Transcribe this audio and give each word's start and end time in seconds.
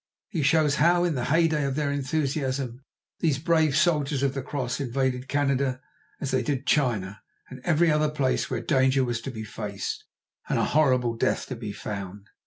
He 0.29 0.41
shows 0.41 0.77
how 0.81 1.03
in 1.03 1.13
the 1.13 1.25
heyday 1.25 1.63
of 1.63 1.75
their 1.75 1.91
enthusiasm 1.91 2.81
these 3.19 3.37
brave 3.37 3.77
soldiers 3.77 4.23
of 4.23 4.33
the 4.33 4.41
Cross 4.41 4.79
invaded 4.79 5.27
Canada 5.27 5.79
as 6.19 6.31
they 6.31 6.41
did 6.41 6.65
China 6.65 7.21
and 7.51 7.59
every 7.63 7.91
other 7.91 8.09
place 8.09 8.49
where 8.49 8.61
danger 8.61 9.03
was 9.05 9.21
to 9.21 9.29
be 9.29 9.43
faced, 9.43 10.05
and 10.49 10.57
a 10.57 10.65
horrible 10.65 11.15
death 11.15 11.45
to 11.49 11.55
be 11.55 11.71
found. 11.71 12.31